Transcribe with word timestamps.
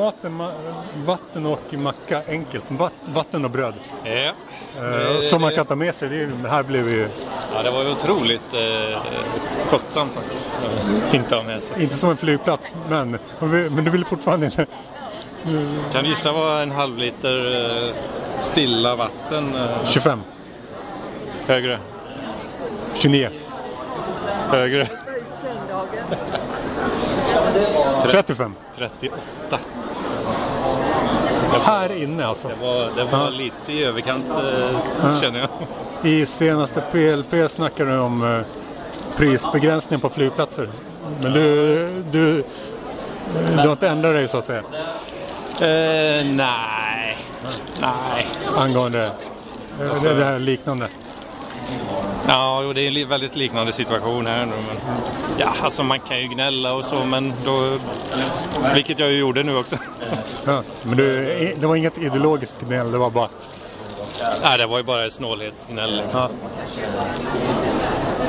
maten, 0.00 0.40
ma- 0.40 0.52
vatten 1.06 1.46
och 1.46 1.74
macka 1.74 2.22
enkelt. 2.28 2.64
Vatt, 2.68 2.92
vatten 3.04 3.44
och 3.44 3.50
bröd. 3.50 3.74
Ja. 4.04 4.10
Eh, 4.10 4.32
Det- 4.82 5.22
som 5.22 5.40
man 5.40 5.50
det- 5.50 5.56
kan 5.56 5.66
ta 5.66 5.76
med 5.76 5.94
sig. 5.94 6.08
Det, 6.08 6.22
är- 6.22 6.30
det 6.42 6.48
här 6.48 6.62
blev 6.62 6.88
ju 6.88 7.08
Ja, 7.54 7.62
det 7.62 7.70
var 7.70 7.82
ju 7.82 7.90
otroligt 7.92 8.54
eh, 8.54 8.98
kostsamt 9.70 10.12
faktiskt. 10.14 10.48
Inte 11.12 11.34
ha 11.36 11.42
med 11.42 11.62
sig. 11.62 11.82
inte 11.82 11.94
som 11.94 12.10
en 12.10 12.16
flygplats, 12.16 12.74
men, 12.88 13.18
men 13.40 13.84
du 13.84 13.90
vill 13.90 14.04
fortfarande 14.04 14.46
inte... 14.46 14.66
Kan 15.92 16.04
du 16.04 16.10
gissa 16.10 16.32
vad 16.32 16.62
en 16.62 16.70
halv 16.70 16.98
liter 16.98 17.66
eh, 17.86 17.94
stilla 18.42 18.96
vatten 18.96 19.54
eh, 19.54 19.84
25, 19.86 20.20
högre? 21.46 21.78
29, 22.94 23.28
Högre? 24.50 24.88
35. 28.08 28.54
38. 28.76 29.14
Här 31.62 32.02
inne 32.02 32.24
alltså. 32.26 32.48
Det 32.48 32.54
var, 32.66 32.90
det 32.96 33.04
var 33.04 33.18
Ja. 33.24 33.28
lite 33.28 33.72
i 33.72 33.84
överkant 33.84 34.24
eh, 34.28 35.20
känner 35.20 35.38
jag. 35.38 35.48
I 36.12 36.26
senaste 36.26 36.80
PLP 36.80 37.50
snackade 37.50 37.90
du 37.90 37.98
om 37.98 38.22
eh, 38.34 38.40
prisbegränsning 39.16 40.00
på 40.00 40.08
flygplatser. 40.08 40.70
Men 41.22 41.32
du, 41.32 42.02
du, 42.10 42.44
du 43.52 43.56
har 43.58 43.72
inte 43.72 43.88
ändrat 43.88 44.12
dig 44.12 44.28
så 44.28 44.38
att 44.38 44.46
säga 44.46 44.62
Eh, 45.60 46.24
nej. 46.26 47.16
Nej. 47.80 48.26
angående 48.58 49.10
det, 50.02 50.14
det 50.14 50.24
här 50.24 50.38
liknande. 50.38 50.88
Ja, 52.28 52.62
jo, 52.62 52.72
det 52.72 52.80
är 52.80 53.02
en 53.02 53.08
väldigt 53.08 53.36
liknande 53.36 53.72
situation 53.72 54.26
här 54.26 54.46
nu. 54.46 54.52
Men, 54.52 54.76
ja, 55.38 55.54
alltså 55.62 55.82
man 55.82 56.00
kan 56.00 56.18
ju 56.18 56.28
gnälla 56.28 56.74
och 56.74 56.84
så, 56.84 57.04
men 57.04 57.32
då... 57.44 57.78
Vilket 58.74 58.98
jag 58.98 59.12
ju 59.12 59.18
gjorde 59.18 59.42
nu 59.42 59.56
också. 59.56 59.76
Ja, 60.46 60.62
men 60.82 60.96
du, 60.96 61.24
det 61.60 61.66
var 61.66 61.76
inget 61.76 61.98
ideologiskt 61.98 62.60
gnäll, 62.60 62.90
det 62.90 62.98
var 62.98 63.10
bara... 63.10 63.28
Nej, 64.42 64.58
det 64.58 64.66
var 64.66 64.78
ju 64.78 64.84
bara 64.84 65.10
snålhetsgnäll 65.10 65.96
liksom. 65.96 66.20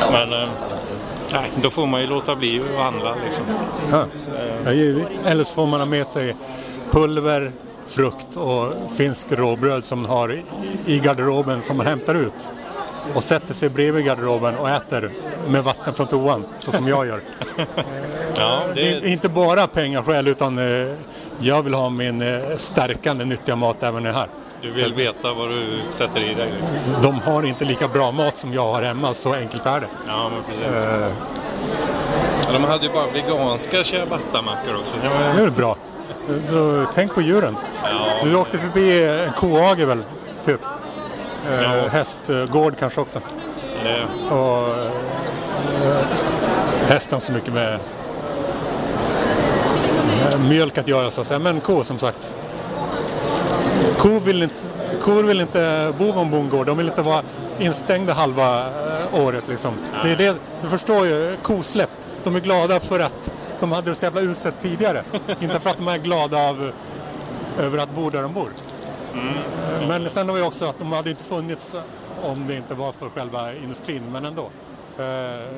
Ja, 0.00 0.10
Men... 0.12 0.32
Eh, 0.32 0.48
nej, 1.32 1.50
då 1.62 1.70
får 1.70 1.86
man 1.86 2.00
ju 2.00 2.06
låta 2.06 2.36
bli 2.36 2.62
att 2.74 2.82
handla 2.82 3.14
liksom. 3.24 3.44
ja. 3.90 4.04
Eller 5.26 5.44
så 5.44 5.54
får 5.54 5.66
man 5.66 5.80
ha 5.80 5.86
med 5.86 6.06
sig 6.06 6.36
pulver, 6.90 7.52
frukt 7.88 8.36
och 8.36 8.72
finsk 8.96 9.26
råbröd 9.32 9.84
som 9.84 10.00
man 10.00 10.10
har 10.10 10.42
i 10.86 10.98
garderoben 10.98 11.62
som 11.62 11.76
man 11.76 11.86
hämtar 11.86 12.14
ut. 12.14 12.52
Och 13.14 13.22
sätter 13.24 13.54
sig 13.54 13.68
bredvid 13.68 14.04
garderoben 14.04 14.56
och 14.56 14.70
äter 14.70 15.10
med 15.48 15.64
vatten 15.64 15.94
från 15.94 16.06
toan, 16.06 16.44
så 16.58 16.72
som 16.72 16.88
jag 16.88 17.06
gör. 17.06 17.20
Ja, 18.36 18.60
Det 18.74 18.88
är 18.92 19.06
inte 19.06 19.28
bara 19.28 19.66
pengaskäl 19.66 20.28
utan 20.28 20.58
eh, 20.58 20.94
jag 21.40 21.62
vill 21.62 21.74
ha 21.74 21.90
min 21.90 22.22
eh, 22.22 22.56
stärkande 22.56 23.24
nyttiga 23.24 23.56
mat 23.56 23.82
även 23.82 24.06
här. 24.06 24.28
du 24.62 24.70
vill 24.70 24.94
veta 24.94 25.32
vad 25.34 25.48
du 25.48 25.66
sätter 25.92 26.20
i 26.20 26.34
dig. 26.34 26.52
Liksom. 26.86 27.02
De 27.02 27.20
har 27.20 27.42
inte 27.42 27.64
lika 27.64 27.88
bra 27.88 28.12
mat 28.12 28.38
som 28.38 28.52
jag 28.54 28.72
har 28.72 28.82
hemma, 28.82 29.14
så 29.14 29.34
enkelt 29.34 29.66
är 29.66 29.80
det. 29.80 29.86
Ja, 30.06 30.30
men 30.34 30.42
precis. 30.42 30.86
Ja, 32.46 32.52
de 32.52 32.64
hade 32.64 32.86
ju 32.86 32.92
bara 32.92 33.06
veganska 33.06 33.84
ciabatta-mackor 33.84 34.74
också. 34.74 34.96
Det 35.02 35.08
var, 35.08 35.18
Det 35.18 35.24
är 35.40 35.42
väl 35.44 35.50
bra. 35.50 35.76
Tänk 36.94 37.14
på 37.14 37.20
djuren. 37.20 37.56
ja, 37.84 38.16
Du 38.24 38.34
åkte 38.36 38.58
förbi 38.58 39.04
en 39.26 39.32
kohage 39.32 39.84
väl, 39.84 40.02
typ? 40.44 40.60
Eh, 41.50 41.62
Ja. 41.62 41.88
Hästgård 41.88 42.76
kanske 42.78 43.00
också. 43.00 43.20
det, 43.84 44.06
Och 44.34 44.68
eh, 45.86 46.06
hästen 46.88 47.20
så 47.20 47.32
mycket 47.32 47.52
med 47.54 47.74
eh, 50.32 50.38
mjölk 50.48 50.78
att 50.78 50.88
göra 50.88 51.10
så 51.10 51.20
att 51.20 51.26
säga. 51.26 51.38
Men 51.38 51.60
ko 51.60 51.84
som 51.84 51.98
sagt. 51.98 52.34
Kor 53.98 54.20
vill 54.20 54.42
inte, 54.42 54.54
kor 55.02 55.22
vill 55.22 55.40
inte 55.40 55.92
bo 55.98 56.12
på 56.12 56.18
en 56.20 56.30
bondgård. 56.30 56.66
De 56.66 56.76
vill 56.78 56.86
inte 56.88 57.02
vara 57.02 57.22
instängda 57.58 58.12
halva 58.12 58.58
eh, 58.60 59.24
året 59.24 59.44
liksom. 59.48 59.74
Det 60.04 60.12
är 60.12 60.16
det, 60.16 60.40
du 60.62 60.68
förstår 60.68 61.06
ju, 61.06 61.36
kosläpp. 61.42 61.90
De 62.24 62.36
är 62.36 62.40
glada 62.40 62.80
för 62.80 63.00
att 63.00 63.30
de 63.60 63.72
hade 63.72 63.90
det 63.90 63.94
så 63.94 64.04
jävla 64.04 64.20
uselt 64.20 64.54
tidigare. 64.62 65.02
inte 65.40 65.60
för 65.60 65.70
att 65.70 65.76
de 65.76 65.88
är 65.88 65.98
glada 65.98 66.48
av, 66.48 66.72
över 67.58 67.78
att 67.78 67.94
bo 67.94 68.10
där 68.10 68.22
de 68.22 68.32
bor. 68.32 68.48
Eh, 69.14 69.88
Men 69.88 70.10
sen 70.10 70.28
har 70.28 70.36
vi 70.36 70.42
också 70.42 70.64
att 70.64 70.78
de 70.78 70.92
hade 70.92 71.10
inte 71.10 71.24
funnits 71.24 71.76
om 72.22 72.46
det 72.46 72.56
inte 72.56 72.74
var 72.74 72.92
för 72.92 73.08
själva 73.10 73.54
industrin, 73.54 74.02
men 74.12 74.24
ändå. 74.24 74.50
Eh, 74.98 75.52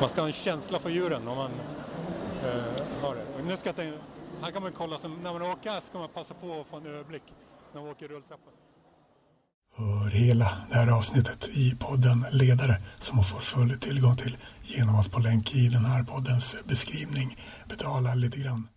Man 0.00 0.08
ska 0.08 0.20
ha 0.20 0.26
en 0.28 0.32
känsla 0.32 0.78
för 0.78 0.90
djuren 0.90 1.28
om 1.28 1.36
man 1.36 1.50
eh, 2.44 3.02
har 3.02 3.14
det. 3.14 3.42
Nu 3.48 3.56
ska 3.56 3.68
jag 3.68 3.76
tänka, 3.76 3.98
här 4.42 4.50
kan 4.50 4.62
man 4.62 4.72
kolla, 4.72 4.98
så 4.98 5.08
när 5.08 5.32
man 5.32 5.42
åker 5.42 5.70
här 5.70 5.80
ska 5.80 5.98
man 5.98 6.08
passa 6.08 6.34
på 6.34 6.60
att 6.60 6.66
få 6.70 6.76
en 6.76 6.86
överblick 6.86 7.22
när 7.74 7.80
man 7.80 7.90
åker 7.90 8.08
rulltrappa. 8.08 8.50
Hör 9.76 10.10
hela 10.10 10.48
det 10.70 10.74
här 10.76 10.96
avsnittet 10.98 11.48
i 11.48 11.76
podden 11.78 12.24
Ledare 12.32 12.76
som 13.00 13.16
man 13.16 13.24
får 13.24 13.38
full 13.38 13.78
tillgång 13.78 14.16
till 14.16 14.36
genom 14.62 14.96
att 14.96 15.12
på 15.12 15.18
länk 15.20 15.54
i 15.54 15.68
den 15.68 15.84
här 15.84 16.02
poddens 16.02 16.56
beskrivning 16.64 17.36
betala 17.68 18.14
lite 18.14 18.38
grann 18.40 18.68